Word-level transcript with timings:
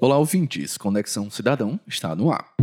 Olá, 0.00 0.16
ouvintes. 0.16 0.78
Conexão 0.78 1.28
Cidadão 1.28 1.80
está 1.84 2.14
no 2.14 2.30
ar. 2.30 2.54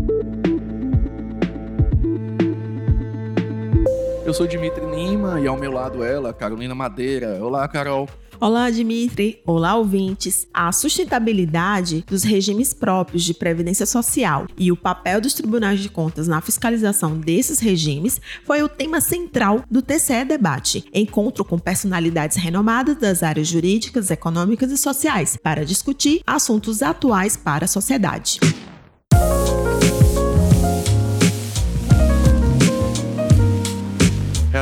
Eu 4.25 4.33
sou 4.33 4.47
Dimitri 4.47 4.85
Lima 4.85 5.41
e 5.41 5.45
ao 5.45 5.57
meu 5.57 5.69
lado 5.69 6.01
ela, 6.01 6.33
Carolina 6.33 6.73
Madeira. 6.73 7.43
Olá, 7.43 7.67
Carol. 7.67 8.07
Olá, 8.39 8.69
Dimitri. 8.69 9.41
Olá, 9.45 9.75
ouvintes. 9.75 10.45
A 10.53 10.69
sustentabilidade 10.71 12.03
dos 12.05 12.23
regimes 12.23 12.73
próprios 12.73 13.23
de 13.23 13.33
previdência 13.33 13.85
social 13.85 14.45
e 14.57 14.71
o 14.71 14.77
papel 14.77 15.21
dos 15.21 15.33
tribunais 15.33 15.79
de 15.79 15.87
contas 15.87 16.27
na 16.27 16.41
fiscalização 16.41 17.17
desses 17.17 17.59
regimes 17.59 18.19
foi 18.43 18.61
o 18.61 18.67
tema 18.67 18.99
central 18.99 19.63
do 19.71 19.81
TCE 19.81 20.25
Debate, 20.25 20.83
encontro 20.93 21.45
com 21.45 21.57
personalidades 21.57 22.35
renomadas 22.35 22.97
das 22.97 23.23
áreas 23.23 23.47
jurídicas, 23.47 24.11
econômicas 24.11 24.69
e 24.69 24.77
sociais 24.77 25.37
para 25.41 25.65
discutir 25.65 26.21
assuntos 26.27 26.81
atuais 26.81 27.37
para 27.37 27.65
a 27.65 27.69
sociedade. 27.69 28.39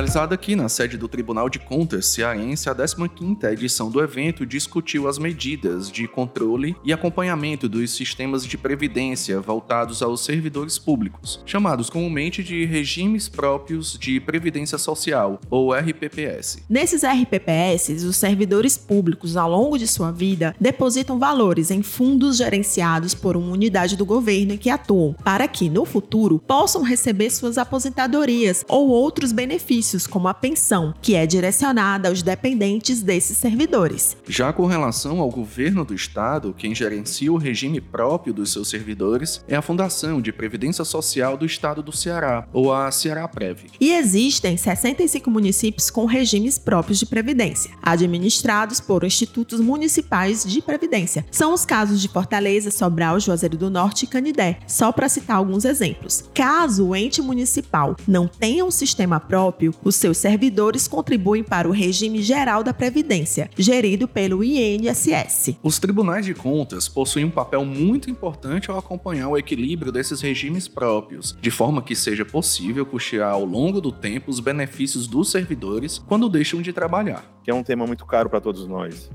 Realizada 0.04 0.36
aqui 0.36 0.54
na 0.54 0.68
sede 0.68 0.98
do 0.98 1.08
Tribunal 1.08 1.50
de 1.50 1.60
Contas 1.60 2.08
Cearense, 2.08 2.70
a 2.70 2.76
15ª 2.76 3.54
edição 3.54 3.90
do 3.90 4.04
evento 4.04 4.46
discutiu 4.46 5.08
as 5.08 5.18
medidas 5.18 5.90
de 5.90 6.10
controle 6.10 6.76
e 6.84 6.92
acompanhamento 6.92 7.70
dos 7.70 7.92
sistemas 7.92 8.46
de 8.46 8.58
previdência 8.58 9.40
voltados 9.40 10.04
aos 10.04 10.26
servidores 10.26 10.78
públicos, 10.78 11.42
chamados 11.46 11.90
comumente 11.90 12.44
de 12.44 12.66
regimes 12.66 13.30
próprios 13.30 13.98
de 13.98 14.20
previdência 14.20 14.78
social, 14.78 15.40
ou 15.50 15.74
RPPS. 15.74 16.62
Nesses 16.70 17.04
RPPS, 17.06 18.04
os 18.04 18.18
servidores 18.18 18.78
públicos, 18.78 19.38
ao 19.38 19.50
longo 19.50 19.78
de 19.78 19.88
sua 19.88 20.12
vida, 20.12 20.54
depositam 20.60 21.18
valores 21.18 21.72
em 21.72 21.82
fundos 21.82 22.36
gerenciados 22.36 23.14
por 23.14 23.38
uma 23.38 23.54
unidade 23.54 23.96
do 23.96 24.06
governo 24.06 24.58
que 24.58 24.70
atuam, 24.70 25.16
para 25.24 25.48
que, 25.48 25.70
no 25.70 25.86
futuro, 25.86 26.40
possam 26.40 26.82
receber 26.82 27.30
suas 27.30 27.58
aposentadorias 27.58 28.66
ou 28.68 28.90
outros 28.90 29.32
benefícios 29.32 29.93
benefícios, 29.94 30.08
como 30.08 30.28
a 30.28 30.34
pensão, 30.34 30.94
que 31.02 31.16
é 31.16 31.26
direcionada 31.26 32.10
aos 32.10 32.22
dependentes 32.22 33.02
desses 33.02 33.38
servidores. 33.38 34.18
Já 34.28 34.52
com 34.52 34.66
relação 34.66 35.20
ao 35.20 35.30
governo 35.30 35.86
do 35.86 35.94
estado, 35.94 36.54
quem 36.58 36.74
gerencia 36.74 37.32
o 37.32 37.38
regime 37.38 37.80
próprio 37.80 38.34
dos 38.34 38.52
seus 38.52 38.70
servidores 38.70 39.44
é 39.48 39.56
a 39.56 39.62
Fundação 39.62 40.22
de 40.22 40.32
Previdência 40.32 40.84
Social 40.84 41.38
do 41.38 41.46
Estado 41.46 41.84
do 41.84 41.92
Ceará, 41.92 42.48
ou 42.52 42.74
a 42.74 42.92
Ceará 42.92 43.28
Prev. 43.28 43.66
E 43.80 43.94
existem 43.94 44.58
65 44.58 45.30
municípios 45.30 45.90
com 45.90 46.06
regimes 46.06 46.58
próprios 46.58 47.00
de 47.00 47.06
previdência, 47.06 47.72
administrados 47.82 48.80
por 48.80 49.04
institutos 49.04 49.60
municipais 49.60 50.44
de 50.44 50.62
previdência. 50.62 51.26
São 51.32 51.54
os 51.54 51.66
casos 51.66 52.02
de 52.02 52.08
Fortaleza, 52.08 52.72
Sobral, 52.72 53.20
Juazeiro 53.20 53.58
do 53.58 53.70
Norte 53.70 54.04
e 54.04 54.08
Canidé, 54.08 54.60
só 54.68 54.92
para 54.92 55.10
citar 55.10 55.38
alguns 55.38 55.66
exemplos. 55.66 56.24
Caso 56.34 56.88
o 56.88 56.96
ente 56.96 57.22
municipal 57.22 57.96
não 58.08 58.28
tenha 58.28 58.66
um 58.66 58.72
sistema 58.72 59.20
próprio, 59.20 59.74
os 59.84 59.96
seus 59.96 60.18
servidores 60.18 60.88
contribuem 60.88 61.44
para 61.44 61.68
o 61.68 61.72
regime 61.72 62.22
geral 62.22 62.64
da 62.64 62.74
Previdência, 62.74 63.50
gerido 63.58 64.08
pelo 64.08 64.44
INSS. 64.44 65.58
Os 65.62 65.80
tribunais 65.80 66.26
de 66.26 66.34
contas 66.34 66.88
possuem 66.88 67.26
um 67.26 67.32
papel 67.32 67.66
muito 67.66 68.10
importante 68.10 68.70
ao 68.70 68.78
acompanhar 68.78 69.30
o 69.30 69.38
equilíbrio 69.38 69.92
desses 69.92 70.22
regimes 70.22 70.68
próprios, 70.68 71.38
de 71.42 71.52
forma 71.52 71.82
que 71.82 71.96
seja 71.96 72.26
possível 72.26 72.86
custear 72.86 73.34
ao 73.34 73.46
longo 73.46 73.82
do 73.82 73.92
tempo 73.92 74.30
os 74.30 74.40
benefícios 74.40 75.08
dos 75.08 75.32
servidores 75.32 76.00
quando 76.00 76.30
deixam 76.30 76.62
de 76.62 76.72
trabalhar. 76.72 77.24
Que 77.44 77.52
é 77.52 77.54
um 77.54 77.64
tema 77.64 77.86
muito 77.86 78.06
caro 78.06 78.30
para 78.30 78.42
todos 78.42 78.68
nós. 78.68 79.10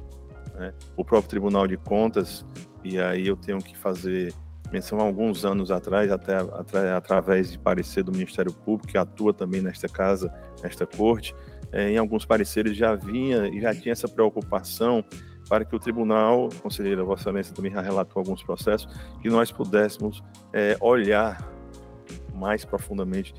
Né? 0.55 0.73
O 0.97 1.05
próprio 1.05 1.31
Tribunal 1.31 1.67
de 1.67 1.77
Contas, 1.77 2.45
e 2.85 2.99
aí 2.99 3.27
eu 3.27 3.37
tenho 3.37 3.59
que 3.59 3.77
fazer 3.77 4.35
menção 4.73 5.01
alguns 5.01 5.45
anos 5.45 5.71
atrás, 5.71 6.11
até 6.11 6.37
através 6.95 7.53
de 7.53 7.59
parecer 7.59 8.03
do 8.03 8.13
Ministério 8.13 8.53
Público, 8.53 8.93
que 8.93 8.99
atua 8.99 9.33
também 9.33 9.61
nesta 9.61 9.89
casa, 9.89 10.33
nesta 10.63 10.87
corte, 10.87 11.35
é, 11.73 11.91
em 11.91 11.99
alguns 11.99 12.25
pareceres 12.25 12.77
já 12.77 12.95
vinha 12.95 13.49
e 13.49 13.61
já 13.61 13.75
tinha 13.75 13.93
essa 13.93 14.09
preocupação 14.09 15.05
para 15.49 15.65
que 15.65 15.75
o 15.75 15.79
tribunal, 15.79 16.49
conselheira 16.63 17.03
Vossa 17.03 17.23
Excelência 17.23 17.55
também 17.55 17.73
já 17.73 17.81
relatou 17.81 18.21
alguns 18.21 18.43
processos, 18.43 18.87
que 19.23 19.29
nós 19.29 19.51
pudéssemos 19.51 20.23
é, 20.53 20.77
olhar 20.81 21.39
mais 22.35 22.65
profundamente 22.65 23.35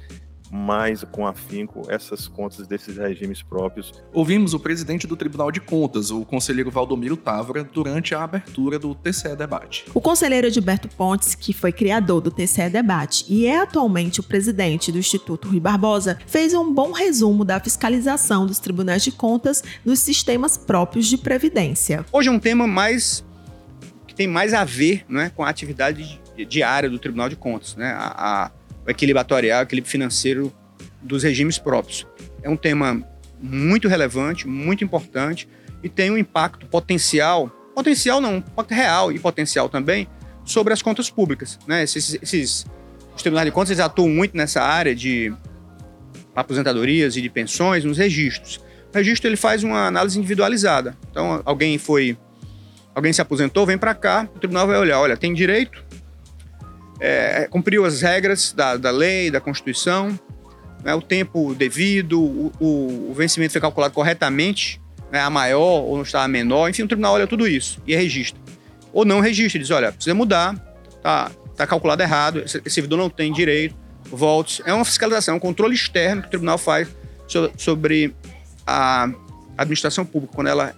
mais 0.52 1.04
com 1.12 1.28
afinco 1.28 1.84
essas 1.90 2.28
contas 2.28 2.68
desses 2.68 2.98
regimes 2.98 3.42
próprios. 3.42 3.94
Ouvimos 4.14 4.54
o 4.54 4.60
presidente 4.60 5.08
do 5.08 5.16
Tribunal 5.16 5.52
de 5.52 5.60
Contas, 5.60 6.12
o 6.12 6.26
conselheiro 6.26 6.72
Valdomiro 6.72 7.18
Távora, 7.18 7.64
durante 7.64 8.16
a 8.16 8.24
abertura 8.24 8.80
do 8.80 8.96
TCE 8.96 9.36
Debate. 9.36 9.86
O 9.94 10.02
conselheiro 10.02 10.48
Edilberto 10.48 10.88
Pontes, 10.90 11.36
que 11.36 11.54
foi 11.54 11.72
criador 11.72 12.22
do 12.22 12.32
TCE 12.32 12.70
Debate 12.70 13.26
e 13.28 13.46
é 13.46 13.60
atualmente 13.60 14.20
o 14.20 14.24
presidente 14.24 14.92
do 14.92 14.98
Instituto 14.98 15.48
Rui 15.50 15.60
Barbosa, 15.60 16.20
fez 16.26 16.54
um 16.54 16.74
bom 16.74 16.92
resumo 16.92 17.46
da 17.46 17.60
fiscalização 17.60 18.46
dos 18.46 18.60
tribunais 18.60 19.04
de 19.04 19.12
contas 19.12 19.64
nos 19.86 20.00
sistemas 20.00 20.58
próprios 20.58 21.08
de 21.08 21.18
previdência. 21.18 22.06
Hoje 22.12 22.30
é 22.30 22.32
um 22.32 22.40
tema 22.40 22.68
mais 22.68 23.24
que 24.08 24.16
tem 24.16 24.28
mais 24.28 24.54
a 24.54 24.64
ver 24.64 25.06
né, 25.08 25.32
com 25.36 25.44
a 25.44 25.50
atividade 25.50 26.20
diária 26.46 26.90
do 26.90 26.98
Tribunal 26.98 27.30
de 27.30 27.36
Contas, 27.36 27.76
né? 27.76 27.92
A, 27.92 28.46
a 28.46 28.52
o 28.90 28.92
equilíbrio 28.92 29.86
financeiro 29.86 30.52
dos 31.02 31.24
regimes 31.24 31.58
próprios. 31.58 32.06
É 32.42 32.50
um 32.50 32.58
tema 32.58 33.04
muito 33.40 33.88
relevante, 33.88 34.48
muito 34.48 34.84
importante 34.84 35.48
e 35.82 35.88
tem 35.88 36.12
um 36.12 36.18
impacto 36.18 36.66
potencial, 36.66 37.50
potencial 37.74 38.20
não, 38.20 38.44
real 38.70 39.12
e 39.12 39.20
potencial 39.20 39.70
também, 39.70 40.08
sobre 40.44 40.74
as 40.74 40.82
contas 40.82 41.10
públicas. 41.10 41.60
Né? 41.68 41.84
Esses, 41.84 42.18
esses, 42.22 42.66
os 43.16 43.22
tribunais 43.22 43.46
de 43.46 43.52
contas 43.52 43.70
eles 43.70 43.80
atuam 43.80 44.10
muito 44.10 44.36
nessa 44.36 44.62
área 44.62 44.96
de 44.96 45.32
aposentadorias 46.36 47.16
e 47.16 47.22
de 47.22 47.30
pensões, 47.30 47.84
nos 47.84 47.98
registros. 47.98 48.58
O 48.92 48.98
registro 48.98 49.30
ele 49.30 49.38
faz 49.38 49.64
uma 49.64 49.88
análise 49.88 50.18
individualizada. 50.18 50.98
Então, 51.12 51.42
alguém 51.46 51.78
foi, 51.78 52.18
alguém 52.96 53.14
se 53.14 53.22
aposentou, 53.22 53.66
vem 53.66 53.78
para 53.78 53.94
cá, 53.94 54.28
o 54.36 54.40
tribunal 54.40 54.66
vai 54.66 54.78
olhar, 54.78 55.00
olha, 55.00 55.16
tem 55.16 55.34
direito, 55.34 55.84
é, 57.00 57.48
cumpriu 57.50 57.86
as 57.86 58.02
regras 58.02 58.52
da, 58.54 58.76
da 58.76 58.92
lei, 58.92 59.32
da 59.32 59.40
Constituição, 59.40 60.18
né, 60.84 60.94
o 60.94 61.02
tempo 61.02 61.54
devido, 61.56 62.22
o, 62.22 62.52
o, 62.60 63.12
o, 63.12 63.14
vencimento 63.14 63.52
foi 63.52 63.62
calculado 63.62 63.94
corretamente, 63.94 64.82
né, 65.12 65.20
a 65.20 65.30
maior 65.30 65.84
ou 65.84 65.96
não 65.96 66.04
está 66.04 66.24
a 66.24 66.28
menor, 66.28 66.70
enfim, 66.70 66.84
o 66.84 66.88
tribunal 66.88 67.14
olha 67.14 67.28
tudo 67.28 67.48
isso 67.48 67.82
e 67.86 67.96
registra. 67.96 68.40
Ou 68.92 69.06
não 69.06 69.20
registra, 69.20 69.60
diz, 69.60 69.70
olha, 69.72 69.92
precisa 69.92 70.14
mudar, 70.14 70.56
tá, 71.02 71.32
tá 71.56 71.68
calculado 71.68 72.02
errado, 72.02 72.40
esse, 72.40 72.62
servidor 72.70 72.98
não 72.98 73.10
tem 73.10 73.32
direito, 73.32 73.76
volte. 74.06 74.62
É 74.66 74.74
uma 74.74 74.86
fiscalização, 74.86 75.36
é 75.36 75.38
um 75.38 75.40
controle 75.40 75.76
externo 75.76 76.22
que 76.22 76.28
o 76.28 76.32
tribunal 76.32 76.58
faz 76.58 76.88
sobre 77.58 78.16
a 78.66 79.10
administração 79.58 80.06
pública, 80.06 80.34
quando 80.34 80.48
ela, 80.48 80.74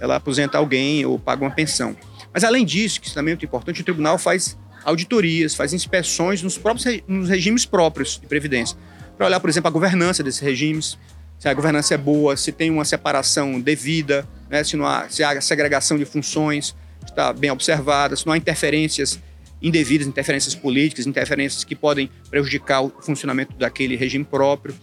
ela 0.00 0.16
aposenta 0.16 0.56
alguém 0.56 1.04
ou 1.04 1.18
paga 1.18 1.44
uma 1.44 1.50
pensão. 1.50 1.96
Mas 2.32 2.42
além 2.42 2.64
disso, 2.64 3.00
que 3.00 3.06
isso 3.06 3.14
também 3.14 3.32
é 3.32 3.34
muito 3.34 3.44
importante, 3.44 3.80
o 3.80 3.84
tribunal 3.84 4.16
faz 4.18 4.56
auditorias, 4.84 5.54
faz 5.54 5.72
inspeções 5.72 6.42
nos 6.42 6.58
próprios 6.58 7.02
nos 7.06 7.28
regimes 7.28 7.64
próprios 7.64 8.18
de 8.20 8.26
previdência, 8.26 8.76
para 9.16 9.26
olhar, 9.26 9.40
por 9.40 9.48
exemplo, 9.48 9.68
a 9.68 9.70
governança 9.70 10.22
desses 10.22 10.40
regimes, 10.40 10.98
se 11.38 11.48
a 11.48 11.54
governança 11.54 11.94
é 11.94 11.98
boa, 11.98 12.36
se 12.36 12.52
tem 12.52 12.70
uma 12.70 12.84
separação 12.84 13.60
devida, 13.60 14.26
né, 14.48 14.64
se 14.64 14.76
não 14.76 14.86
há, 14.86 15.08
se 15.08 15.22
há 15.22 15.40
segregação 15.40 15.98
de 15.98 16.04
funções 16.04 16.74
está 17.04 17.32
bem 17.32 17.50
observada, 17.50 18.16
se 18.16 18.26
não 18.26 18.32
há 18.32 18.36
interferências 18.36 19.20
indevidas, 19.62 20.06
interferências 20.06 20.54
políticas, 20.54 21.06
interferências 21.06 21.64
que 21.64 21.74
podem 21.74 22.10
prejudicar 22.28 22.82
o 22.82 22.90
funcionamento 23.00 23.54
daquele 23.56 23.96
regime 23.96 24.24
próprio, 24.24 24.74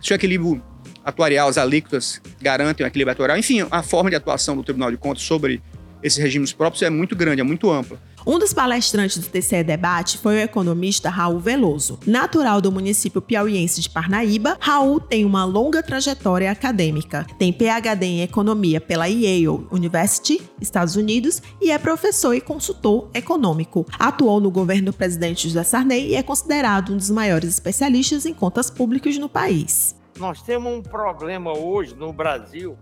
se 0.00 0.12
o 0.12 0.14
equilíbrio 0.14 0.62
atuarial, 1.04 1.48
as 1.48 1.58
alíquotas 1.58 2.20
garantem 2.40 2.84
o 2.84 2.88
equilíbrio 2.88 3.12
atuarial, 3.12 3.38
enfim, 3.38 3.66
a 3.70 3.82
forma 3.82 4.08
de 4.10 4.16
atuação 4.16 4.56
do 4.56 4.62
Tribunal 4.62 4.90
de 4.90 4.96
Contas 4.96 5.22
sobre 5.22 5.62
esses 6.02 6.18
regimes 6.18 6.52
próprios 6.52 6.82
é 6.82 6.90
muito 6.90 7.14
grande, 7.14 7.40
é 7.40 7.44
muito 7.44 7.70
ampla. 7.70 7.98
Um 8.26 8.38
dos 8.38 8.52
palestrantes 8.52 9.16
do 9.16 9.28
TCE 9.30 9.64
Debate 9.64 10.18
foi 10.18 10.36
o 10.36 10.40
economista 10.40 11.08
Raul 11.08 11.38
Veloso. 11.38 11.98
Natural 12.06 12.60
do 12.60 12.70
município 12.70 13.22
piauiense 13.22 13.80
de 13.80 13.88
Parnaíba, 13.88 14.58
Raul 14.60 15.00
tem 15.00 15.24
uma 15.24 15.44
longa 15.44 15.82
trajetória 15.82 16.50
acadêmica. 16.50 17.26
Tem 17.38 17.50
PhD 17.50 18.04
em 18.04 18.22
Economia 18.22 18.78
pela 18.78 19.06
Yale 19.06 19.66
University, 19.70 20.42
Estados 20.60 20.96
Unidos, 20.96 21.42
e 21.62 21.70
é 21.70 21.78
professor 21.78 22.34
e 22.34 22.42
consultor 22.42 23.08
econômico. 23.14 23.86
Atuou 23.98 24.38
no 24.38 24.50
governo 24.50 24.86
do 24.86 24.92
presidente 24.92 25.48
José 25.48 25.64
Sarney 25.64 26.08
e 26.08 26.14
é 26.14 26.22
considerado 26.22 26.92
um 26.92 26.98
dos 26.98 27.10
maiores 27.10 27.48
especialistas 27.48 28.26
em 28.26 28.34
contas 28.34 28.70
públicas 28.70 29.16
no 29.16 29.30
país. 29.30 29.96
Nós 30.18 30.42
temos 30.42 30.70
um 30.70 30.82
problema 30.82 31.56
hoje 31.56 31.94
no 31.94 32.12
Brasil 32.12 32.76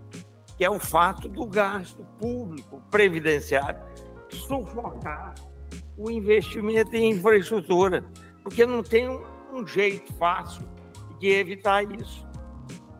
que 0.59 0.65
é 0.65 0.69
o 0.69 0.77
fato 0.77 1.29
do 1.29 1.45
gasto 1.45 2.05
público 2.19 2.83
previdenciário 2.91 3.79
sufocar 4.29 5.33
o 5.97 6.11
investimento 6.11 6.93
em 6.97 7.11
infraestrutura, 7.11 8.03
porque 8.43 8.65
não 8.65 8.83
tem 8.83 9.07
um, 9.07 9.21
um 9.53 9.65
jeito 9.65 10.13
fácil 10.15 10.67
de 11.17 11.29
evitar 11.29 11.89
isso. 11.97 12.27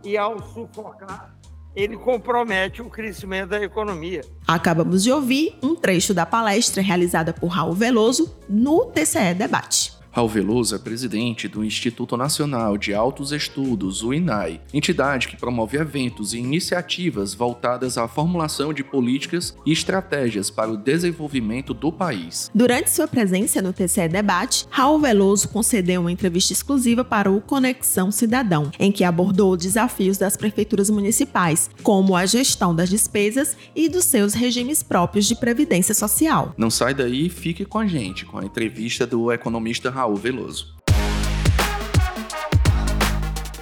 E 0.05 0.17
ao 0.17 0.41
sufocar, 0.41 1.37
ele 1.75 1.97
compromete 1.97 2.81
o 2.81 2.89
crescimento 2.89 3.49
da 3.49 3.61
economia. 3.61 4.21
Acabamos 4.47 5.03
de 5.03 5.11
ouvir 5.11 5.59
um 5.61 5.75
trecho 5.75 6.13
da 6.13 6.25
palestra 6.25 6.81
realizada 6.81 7.33
por 7.33 7.47
Raul 7.47 7.73
Veloso 7.73 8.39
no 8.47 8.85
TCE 8.85 9.33
Debate. 9.33 9.98
Raul 10.11 10.27
Veloso 10.27 10.75
é 10.75 10.79
presidente 10.79 11.47
do 11.47 11.63
Instituto 11.63 12.17
Nacional 12.17 12.79
de 12.79 12.95
Altos 12.95 13.31
Estudos, 13.31 14.03
o 14.03 14.11
INAI, 14.11 14.59
entidade 14.73 15.27
que 15.27 15.37
promove 15.37 15.77
eventos 15.77 16.33
e 16.33 16.39
iniciativas 16.39 17.35
voltadas 17.35 17.95
à 17.95 18.07
formulação 18.07 18.73
de 18.73 18.83
políticas 18.83 19.55
e 19.63 19.71
estratégias 19.71 20.49
para 20.49 20.71
o 20.71 20.77
desenvolvimento 20.77 21.75
do 21.75 21.91
país. 21.91 22.49
Durante 22.55 22.89
sua 22.89 23.07
presença 23.07 23.61
no 23.61 23.71
TCE 23.71 24.07
Debate, 24.07 24.65
Raul 24.71 24.99
Veloso 24.99 25.47
concedeu 25.49 26.01
uma 26.01 26.11
entrevista 26.11 26.53
exclusiva 26.53 27.03
para 27.03 27.31
o 27.31 27.39
Conexão 27.39 28.11
Cidadão, 28.11 28.71
em 28.79 28.91
que 28.91 29.03
abordou 29.03 29.55
desafios 29.55 30.17
das 30.17 30.35
prefeituras 30.35 30.89
municipais, 30.89 31.69
como 31.83 32.15
a 32.15 32.25
gestão 32.25 32.73
das 32.73 32.89
despesas 32.89 33.55
e 33.75 33.87
dos 33.87 34.05
seus 34.05 34.33
regimes 34.33 34.81
próprios 34.81 35.27
de 35.27 35.35
previdência 35.35 35.93
social. 35.93 36.51
Não 36.57 36.71
sai 36.71 36.95
daí 36.95 37.27
e 37.27 37.29
fique 37.29 37.63
com 37.63 37.77
a 37.77 37.85
gente, 37.85 38.25
com 38.25 38.39
a 38.39 38.45
entrevista 38.45 39.05
do 39.05 39.31
economista 39.31 39.98
Raul 39.99 40.15
Veloso. 40.15 40.73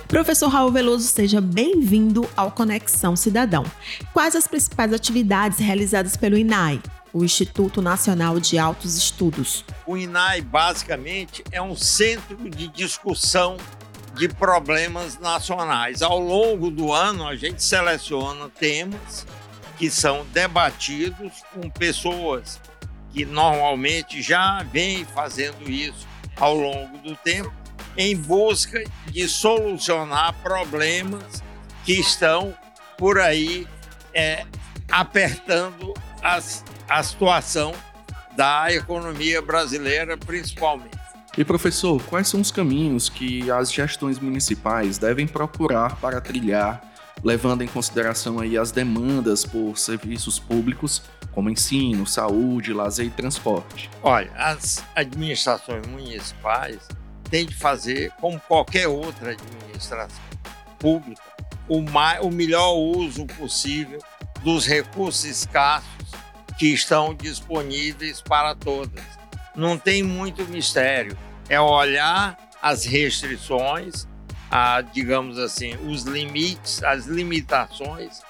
Professor 0.07 0.49
Raul 0.49 0.71
Veloso, 0.71 1.07
seja 1.07 1.41
bem-vindo 1.41 2.29
ao 2.37 2.51
Conexão 2.51 3.15
Cidadão. 3.15 3.65
Quais 4.13 4.35
as 4.35 4.47
principais 4.47 4.93
atividades 4.93 5.57
realizadas 5.57 6.15
pelo 6.15 6.37
INAI, 6.37 6.79
o 7.11 7.23
Instituto 7.23 7.81
Nacional 7.81 8.39
de 8.39 8.59
Altos 8.59 8.95
Estudos? 8.95 9.65
O 9.87 9.97
INAI, 9.97 10.41
basicamente, 10.41 11.43
é 11.51 11.59
um 11.59 11.75
centro 11.75 12.47
de 12.51 12.67
discussão 12.67 13.57
de 14.13 14.29
problemas 14.29 15.17
nacionais. 15.17 16.03
Ao 16.03 16.19
longo 16.19 16.69
do 16.69 16.93
ano, 16.93 17.27
a 17.27 17.35
gente 17.35 17.63
seleciona 17.63 18.47
temas 18.47 19.25
que 19.75 19.89
são 19.89 20.23
debatidos 20.31 21.31
com 21.51 21.67
pessoas 21.67 22.59
que 23.13 23.25
normalmente 23.25 24.21
já 24.21 24.63
vêm 24.63 25.05
fazendo 25.05 25.69
isso 25.69 26.07
ao 26.35 26.55
longo 26.55 26.97
do 26.99 27.15
tempo 27.15 27.53
em 27.97 28.15
busca 28.15 28.83
de 29.07 29.27
solucionar 29.27 30.33
problemas 30.43 31.43
que 31.83 31.93
estão 31.93 32.53
por 32.97 33.19
aí 33.19 33.67
é, 34.13 34.45
apertando 34.91 35.93
as, 36.21 36.63
a 36.87 37.01
situação 37.01 37.73
da 38.35 38.71
economia 38.71 39.41
brasileira, 39.41 40.15
principalmente. 40.15 40.97
E 41.37 41.43
professor, 41.43 42.01
quais 42.03 42.27
são 42.27 42.41
os 42.41 42.51
caminhos 42.51 43.09
que 43.09 43.49
as 43.49 43.71
gestões 43.71 44.19
municipais 44.19 44.97
devem 44.97 45.27
procurar 45.27 45.95
para 45.97 46.19
trilhar, 46.19 46.81
levando 47.23 47.63
em 47.63 47.67
consideração 47.67 48.39
aí 48.39 48.57
as 48.57 48.71
demandas 48.71 49.45
por 49.45 49.77
serviços 49.77 50.39
públicos 50.39 51.01
como 51.31 51.49
ensino, 51.49 52.05
saúde, 52.07 52.73
lazer 52.73 53.07
e 53.07 53.11
transporte? 53.11 53.89
Olha, 54.01 54.31
as 54.35 54.83
administrações 54.95 55.85
municipais 55.87 56.79
têm 57.29 57.45
de 57.45 57.55
fazer, 57.55 58.11
como 58.19 58.39
qualquer 58.39 58.87
outra 58.87 59.31
administração 59.31 60.23
pública, 60.79 61.21
o, 61.67 61.81
mais, 61.81 62.21
o 62.21 62.31
melhor 62.31 62.73
uso 62.73 63.25
possível 63.25 63.99
dos 64.43 64.65
recursos 64.65 65.25
escassos 65.25 65.87
que 66.57 66.73
estão 66.73 67.13
disponíveis 67.13 68.21
para 68.21 68.55
todas. 68.55 69.03
Não 69.55 69.77
tem 69.77 70.01
muito 70.01 70.43
mistério. 70.45 71.17
É 71.49 71.59
olhar 71.59 72.37
as 72.61 72.83
restrições, 72.83 74.07
a, 74.49 74.81
digamos 74.81 75.37
assim, 75.37 75.75
os 75.87 76.03
limites, 76.03 76.83
as 76.83 77.05
limitações 77.05 78.21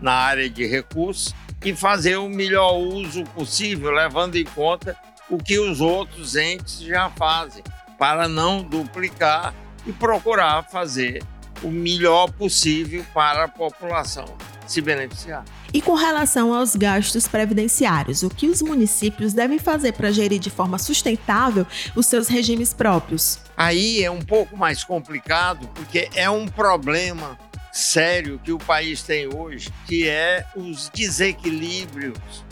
na 0.00 0.12
área 0.12 0.48
de 0.48 0.66
recursos 0.66 1.34
e 1.64 1.74
fazer 1.74 2.16
o 2.16 2.28
melhor 2.28 2.74
uso 2.74 3.24
possível, 3.24 3.90
levando 3.90 4.36
em 4.36 4.44
conta 4.44 4.96
o 5.28 5.38
que 5.38 5.58
os 5.58 5.80
outros 5.80 6.36
entes 6.36 6.80
já 6.80 7.10
fazem, 7.10 7.62
para 7.98 8.28
não 8.28 8.62
duplicar 8.62 9.54
e 9.86 9.92
procurar 9.92 10.62
fazer 10.64 11.22
o 11.62 11.68
melhor 11.68 12.30
possível 12.30 13.04
para 13.14 13.44
a 13.44 13.48
população 13.48 14.26
se 14.66 14.80
beneficiar. 14.80 15.44
E 15.72 15.80
com 15.80 15.94
relação 15.94 16.54
aos 16.54 16.74
gastos 16.74 17.28
previdenciários, 17.28 18.22
o 18.22 18.30
que 18.30 18.46
os 18.46 18.62
municípios 18.62 19.32
devem 19.32 19.58
fazer 19.58 19.92
para 19.92 20.10
gerir 20.10 20.38
de 20.38 20.50
forma 20.50 20.78
sustentável 20.78 21.66
os 21.94 22.06
seus 22.06 22.28
regimes 22.28 22.72
próprios? 22.72 23.38
Aí 23.56 24.02
é 24.02 24.10
um 24.10 24.22
pouco 24.22 24.56
mais 24.56 24.84
complicado, 24.84 25.68
porque 25.74 26.08
é 26.14 26.28
um 26.28 26.46
problema 26.46 27.38
sério 27.72 28.40
que 28.42 28.52
o 28.52 28.58
país 28.58 29.02
tem 29.02 29.32
hoje, 29.32 29.70
que 29.86 30.08
é 30.08 30.46
os 30.56 30.88
desequilíbrios 30.88 32.44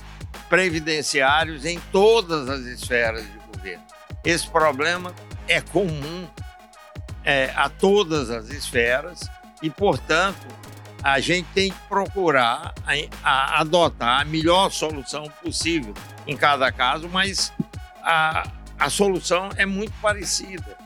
previdenciários 0.48 1.64
em 1.64 1.80
todas 1.90 2.48
as 2.48 2.60
esferas 2.66 3.24
de 3.24 3.38
governo. 3.52 3.84
Esse 4.24 4.46
problema 4.48 5.14
é 5.48 5.60
comum 5.60 6.26
é, 7.24 7.50
a 7.56 7.68
todas 7.68 8.30
as 8.30 8.50
esferas 8.50 9.20
e, 9.62 9.70
portanto, 9.70 10.46
a 11.04 11.20
gente 11.20 11.46
tem 11.52 11.70
que 11.70 11.78
procurar 11.86 12.72
a, 12.86 12.94
a 13.22 13.60
adotar 13.60 14.22
a 14.22 14.24
melhor 14.24 14.70
solução 14.70 15.30
possível 15.42 15.92
em 16.26 16.34
cada 16.34 16.72
caso, 16.72 17.10
mas 17.10 17.52
a, 18.02 18.48
a 18.78 18.88
solução 18.88 19.50
é 19.56 19.66
muito 19.66 19.92
parecida 20.00 20.78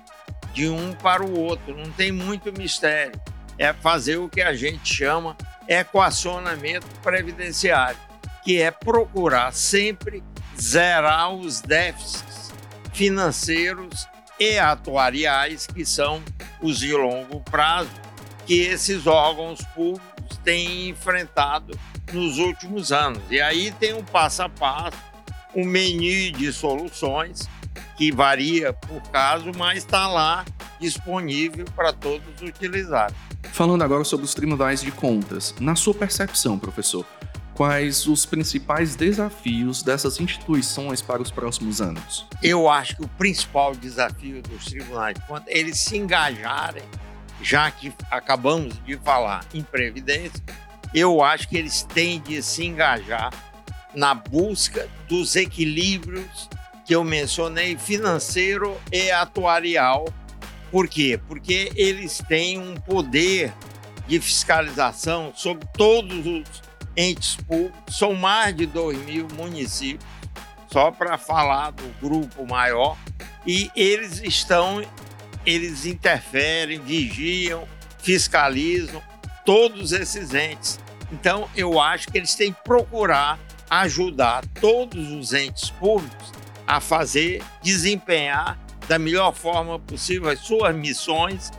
de 0.53 0.69
um 0.69 0.93
para 0.93 1.25
o 1.25 1.39
outro, 1.39 1.73
não 1.73 1.89
tem 1.93 2.11
muito 2.11 2.53
mistério. 2.53 3.13
É 3.57 3.73
fazer 3.73 4.17
o 4.17 4.29
que 4.29 4.41
a 4.41 4.55
gente 4.55 4.93
chama 4.93 5.37
equacionamento 5.69 6.87
previdenciário, 7.01 7.99
que 8.43 8.61
é 8.61 8.73
procurar 8.73 9.53
sempre 9.53 10.23
zerar 10.61 11.31
os 11.31 11.61
déficits 11.61 12.53
financeiros 12.93 14.09
e 14.39 14.59
atuariais, 14.59 15.67
que 15.67 15.85
são 15.85 16.23
os 16.61 16.79
de 16.79 16.93
longo 16.93 17.41
prazo, 17.41 17.91
que 18.49 18.63
esses 18.63 19.07
órgãos 19.07 19.61
públicos 19.75 20.39
têm 20.43 20.89
enfrentado 20.89 21.79
nos 22.11 22.39
últimos 22.39 22.91
anos. 22.91 23.23
E 23.31 23.43
aí 23.43 23.71
tem 23.73 23.93
um 23.93 24.03
passo 24.03 24.43
a 24.43 24.49
passo, 24.49 24.97
um 25.55 25.67
menu 25.67 26.33
de 26.33 26.51
soluções 26.51 27.47
que 27.99 28.11
varia 28.11 28.73
por 28.73 29.03
caso, 29.11 29.53
mas 29.55 29.79
está 29.79 30.09
lá 30.09 30.47
disponível 30.81 31.67
para 31.77 31.93
todos 31.93 32.41
utilizarem. 32.41 33.15
Falando 33.53 33.85
agora 33.85 34.03
sobre 34.03 34.25
os 34.25 34.33
tribunais 34.33 34.81
de 34.81 34.93
contas, 34.93 35.55
na 35.61 35.77
sua 35.77 35.93
percepção, 35.93 36.59
professor, 36.59 37.05
quais 37.55 38.07
os 38.07 38.25
principais 38.25 38.97
desafios 38.97 39.83
dessas 39.83 40.21
instituições 40.21 41.03
para 41.03 41.21
os 41.21 41.31
próximos 41.31 41.83
anos? 41.83 42.25
Eu 42.43 42.67
acho 42.67 42.97
que 42.97 43.05
o 43.05 43.09
principal 43.09 43.75
desafio 43.75 44.41
dos 44.41 44.65
tribunais 44.65 45.17
de 45.17 45.27
contas 45.27 45.49
é 45.49 45.59
eles 45.59 45.79
se 45.79 45.99
engajarem, 45.99 46.85
já 47.43 47.71
que 47.71 47.93
acabamos 48.11 48.75
de 48.85 48.97
falar 48.97 49.45
em 49.55 49.63
previdência, 49.63 50.43
eu 50.95 51.23
acho 51.23 51.49
que 51.49 51.57
eles 51.57 51.83
têm 51.83 52.21
de 52.21 52.43
se 52.43 52.65
engajar 52.65 53.33
na 53.95 54.15
busca 54.15 54.89
dos 55.09 55.37
equilíbrios 55.37 56.49
que 56.85 56.95
eu 56.95 57.05
mencionei, 57.05 57.77
financeiro 57.77 58.81
e 58.91 59.11
atuarial, 59.11 60.07
por 60.71 60.89
quê? 60.89 61.21
Porque 61.27 61.73
eles 61.77 62.23
têm 62.29 62.59
um 62.59 62.75
poder 62.75 63.53
de 64.07 64.21
fiscalização 64.21 65.33
sobre 65.35 65.67
todos 65.77 66.27
os 66.27 66.63
entes 66.97 67.37
públicos, 67.37 67.97
são 67.97 68.15
mais 68.15 68.57
de 68.57 68.67
2 68.67 68.99
mil 69.05 69.29
municípios, 69.35 70.05
só 70.71 70.91
para 70.91 71.17
falar 71.17 71.71
do 71.71 71.89
grupo 72.01 72.47
maior, 72.47 72.97
e 73.47 73.71
eles 73.75 74.21
estão, 74.21 74.83
eles 75.49 75.87
interferem, 75.87 76.79
vigiam, 76.79 77.67
fiscalizam 78.01 79.03
todos 79.47 79.93
esses 79.93 80.35
entes. 80.35 80.79
Então, 81.11 81.49
eu 81.57 81.81
acho 81.81 82.09
que 82.09 82.19
eles 82.19 82.35
têm 82.35 82.53
que 82.53 82.63
procurar 82.63 83.39
ajudar 83.71 84.45
todos 84.61 85.11
os 85.11 85.33
entes 85.33 85.71
públicos 85.71 86.33
a 86.67 86.81
fazer, 86.81 87.43
desempenhar 87.63 88.59
da 88.87 88.99
melhor 88.99 89.35
forma 89.35 89.79
possível 89.79 90.29
as 90.29 90.41
suas 90.41 90.75
missões, 90.77 91.51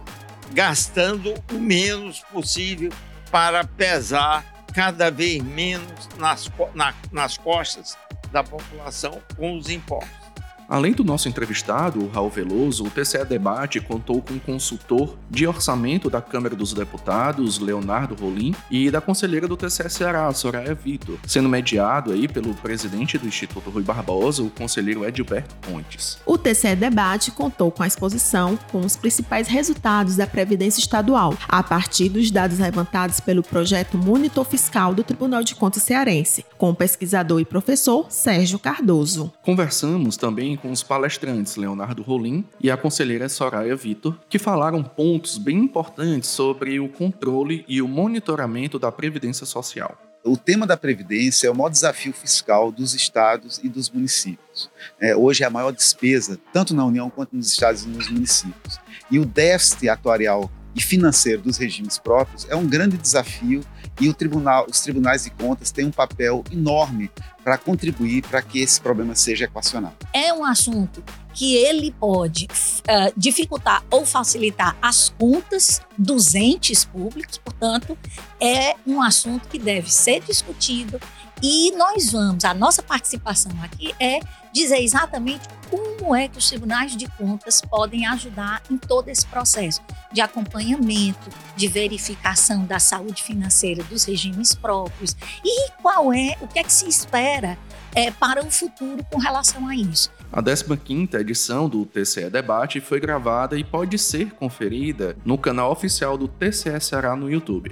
gastando 0.52 1.34
o 1.52 1.56
menos 1.56 2.20
possível 2.32 2.92
para 3.32 3.64
pesar 3.64 4.46
cada 4.74 5.10
vez 5.10 5.42
menos 5.42 6.10
nas, 6.18 6.50
na, 6.76 6.94
nas 7.12 7.38
costas 7.38 7.98
da 8.32 8.44
população 8.44 9.20
com 9.36 9.58
os 9.58 9.68
impostos. 9.70 10.29
Além 10.70 10.92
do 10.92 11.04
nosso 11.04 11.28
entrevistado, 11.28 12.00
o 12.00 12.08
Raul 12.10 12.30
Veloso, 12.30 12.84
o 12.84 12.92
TCE 12.92 13.26
Debate 13.26 13.80
contou 13.80 14.22
com 14.22 14.36
um 14.36 14.40
consultor 14.40 15.18
de 15.28 15.48
orçamento 15.48 16.12
da 16.12 16.22
Câmara 16.22 16.56
dos 16.56 16.74
Deputados, 16.74 17.58
Leonardo 17.58 18.14
Rolim, 18.14 18.54
e 18.70 18.92
da 18.92 19.02
conselheira 19.02 19.48
do 19.48 19.58
TCE 19.58 19.90
Ceará, 19.90 20.32
Soraya 20.32 20.76
Vitor, 20.76 21.18
sendo 21.26 21.50
mediado 21.50 22.12
aí 22.12 22.28
pelo 22.28 22.54
presidente 22.54 23.18
do 23.18 23.28
Instituto 23.28 23.72
Rui 23.72 23.82
Barbosa, 23.82 24.44
o 24.44 24.50
conselheiro 24.52 25.04
Edilberto 25.04 25.56
Pontes. 25.56 26.20
O 26.24 26.38
TCE 26.38 26.76
Debate 26.76 27.32
contou 27.32 27.72
com 27.72 27.82
a 27.82 27.88
exposição 27.88 28.56
com 28.72 28.82
os 28.82 28.96
principais 28.96 29.48
resultados 29.48 30.18
da 30.18 30.28
Previdência 30.28 30.80
Estadual, 30.80 31.36
a 31.48 31.64
partir 31.64 32.10
dos 32.10 32.30
dados 32.30 32.60
levantados 32.60 33.20
pelo 33.20 33.42
projeto 33.42 33.98
Monitor 33.98 34.46
Fiscal 34.46 34.94
do 34.94 35.04
Tribunal 35.04 35.44
de 35.44 35.56
Contas 35.56 35.82
Cearense, 35.82 36.46
com 36.60 36.70
o 36.70 36.76
pesquisador 36.76 37.40
e 37.40 37.46
professor 37.46 38.06
Sérgio 38.08 38.60
Cardoso. 38.60 39.34
Conversamos 39.42 40.16
também 40.16 40.59
com 40.60 40.72
os 40.72 40.84
palestrantes 40.84 41.56
Leonardo 41.56 42.04
Rolim 42.04 42.46
e 42.62 42.70
a 42.70 42.78
conselheira 42.78 43.28
Soraya 43.30 43.76
Vitor, 43.76 44.18
que 44.30 44.38
falaram 44.38 44.84
pontos 44.84 45.38
bem 45.38 45.58
importantes 45.58 46.30
sobre 46.30 46.80
o 46.80 46.90
controle 46.90 47.66
e 47.68 47.82
o 47.82 47.88
monitoramento 47.88 48.78
da 48.78 48.92
Previdência 48.92 49.46
Social. 49.46 49.98
O 50.24 50.36
tema 50.36 50.68
da 50.68 50.76
Previdência 50.76 51.48
é 51.48 51.50
o 51.50 51.56
maior 51.56 51.70
desafio 51.70 52.12
fiscal 52.12 52.72
dos 52.72 52.94
estados 52.94 53.60
e 53.64 53.70
dos 53.70 53.90
municípios. 53.90 54.70
É, 55.00 55.16
hoje 55.16 55.44
é 55.44 55.48
a 55.48 55.50
maior 55.50 55.72
despesa, 55.72 56.38
tanto 56.52 56.76
na 56.76 56.86
União 56.86 57.10
quanto 57.10 57.36
nos 57.36 57.50
estados 57.50 57.84
e 57.84 57.88
nos 57.88 58.10
municípios. 58.10 58.80
E 59.10 59.18
o 59.18 59.26
déficit 59.26 59.88
atuarial 59.88 60.52
e 60.80 60.84
financeiro 60.84 61.42
dos 61.42 61.58
regimes 61.58 61.98
próprios 61.98 62.48
é 62.50 62.56
um 62.56 62.66
grande 62.66 62.98
desafio 62.98 63.64
e 64.00 64.12
tribunal, 64.14 64.66
os 64.70 64.80
tribunais 64.80 65.26
de 65.26 65.30
contas 65.30 65.72
têm 65.72 65.86
um 65.86 65.92
papel 65.92 66.44
enorme 66.52 67.12
para 67.44 67.58
contribuir 67.58 68.22
para 68.22 68.42
que 68.42 68.62
esse 68.62 68.80
problema 68.80 69.14
seja 69.14 69.46
equacionado. 69.46 69.96
É 70.14 70.34
um 70.34 70.44
assunto 70.44 71.04
que 71.34 71.56
ele 71.56 71.94
pode 72.00 72.46
uh, 72.46 73.14
dificultar 73.16 73.84
ou 73.92 74.06
facilitar 74.06 74.78
as 74.82 75.10
contas 75.10 75.82
dos 75.98 76.34
entes 76.34 76.86
públicos, 76.86 77.38
portanto, 77.38 77.98
é 78.40 78.76
um 78.88 79.02
assunto 79.02 79.48
que 79.50 79.60
deve 79.60 79.92
ser 79.92 80.22
discutido 80.22 81.00
e 81.42 81.72
nós 81.72 82.12
vamos, 82.12 82.44
a 82.46 82.54
nossa 82.54 82.84
participação 82.84 83.52
aqui 83.64 83.94
é 84.00 84.20
dizer 84.52 84.80
exatamente 84.80 85.48
como 85.70 86.16
é 86.16 86.28
que 86.28 86.38
os 86.38 86.50
tribunais 86.50 86.96
de 86.96 87.08
contas 87.08 87.62
podem 87.62 88.06
ajudar 88.08 88.62
em 88.70 88.78
todo 88.78 89.10
esse 89.10 89.26
processo 89.28 89.82
de 90.12 90.22
acompanhamento, 90.22 91.30
de 91.56 91.68
verificação 91.68 92.66
da 92.66 92.80
saúde 92.80 93.22
financeira 93.22 93.84
dos 93.84 94.04
regimes 94.04 94.56
próprios 94.56 95.16
e 95.46 95.72
qual 95.82 96.12
é, 96.12 96.36
o 96.42 96.48
que 96.48 96.60
é 96.60 96.64
que 96.64 96.74
se 96.74 96.88
espera 96.88 97.58
é, 97.96 98.12
para 98.12 98.44
o 98.44 98.52
futuro 98.52 99.04
com 99.12 99.20
relação 99.20 99.68
a 99.68 99.76
isso. 99.76 100.12
A 100.32 100.42
15ª 100.42 101.16
edição 101.20 101.68
do 101.68 101.86
TCE 101.86 102.30
Debate 102.30 102.80
foi 102.80 103.00
gravada 103.00 103.58
e 103.58 103.64
pode 103.64 103.98
ser 103.98 104.32
conferida 104.32 105.18
no 105.26 105.38
canal 105.38 105.72
oficial 105.72 106.18
do 106.18 106.28
TCE 106.28 106.80
Ceará 106.80 107.16
no 107.16 107.30
YouTube. 107.30 107.72